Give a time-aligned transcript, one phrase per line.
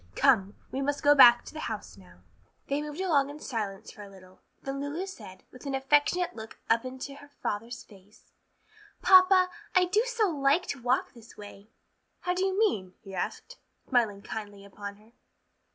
[0.15, 2.21] "Come, we must go back to the house now."
[2.69, 6.57] They moved along in silence for a little, then Lulu said, with an affectionate look
[6.71, 8.31] up into her father's face,
[9.03, 11.69] "Papa, I do so like to walk this way!"
[12.21, 15.11] "How do you mean?" he asked, smiling kindly upon her.